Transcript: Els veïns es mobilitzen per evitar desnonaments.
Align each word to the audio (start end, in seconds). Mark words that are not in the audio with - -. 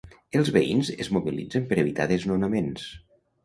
Els 0.37 0.47
veïns 0.55 0.89
es 1.05 1.11
mobilitzen 1.19 1.69
per 1.69 1.79
evitar 1.85 2.11
desnonaments. 2.15 2.91